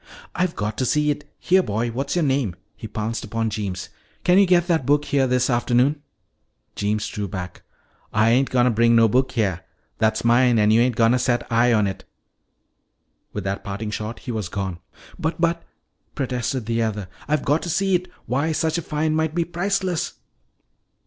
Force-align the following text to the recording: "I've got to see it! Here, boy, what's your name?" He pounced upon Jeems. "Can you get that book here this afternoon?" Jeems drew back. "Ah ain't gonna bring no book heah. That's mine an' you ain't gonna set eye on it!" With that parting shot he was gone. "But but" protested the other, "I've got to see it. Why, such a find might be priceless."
"I've 0.33 0.55
got 0.55 0.79
to 0.79 0.85
see 0.87 1.11
it! 1.11 1.31
Here, 1.37 1.61
boy, 1.61 1.91
what's 1.91 2.15
your 2.15 2.25
name?" 2.25 2.55
He 2.75 2.87
pounced 2.87 3.23
upon 3.23 3.51
Jeems. 3.51 3.89
"Can 4.23 4.39
you 4.39 4.47
get 4.47 4.65
that 4.65 4.83
book 4.83 5.05
here 5.05 5.27
this 5.27 5.47
afternoon?" 5.47 6.01
Jeems 6.75 7.07
drew 7.07 7.27
back. 7.27 7.61
"Ah 8.11 8.25
ain't 8.25 8.49
gonna 8.49 8.71
bring 8.71 8.95
no 8.95 9.07
book 9.07 9.33
heah. 9.33 9.63
That's 9.99 10.23
mine 10.25 10.57
an' 10.57 10.71
you 10.71 10.81
ain't 10.81 10.95
gonna 10.95 11.19
set 11.19 11.45
eye 11.51 11.71
on 11.71 11.85
it!" 11.85 12.03
With 13.31 13.43
that 13.43 13.63
parting 13.63 13.91
shot 13.91 14.17
he 14.21 14.31
was 14.31 14.49
gone. 14.49 14.79
"But 15.19 15.39
but" 15.39 15.61
protested 16.15 16.65
the 16.65 16.81
other, 16.81 17.07
"I've 17.27 17.45
got 17.45 17.61
to 17.61 17.69
see 17.69 17.93
it. 17.93 18.07
Why, 18.25 18.53
such 18.53 18.79
a 18.79 18.81
find 18.81 19.15
might 19.15 19.35
be 19.35 19.45
priceless." 19.45 20.13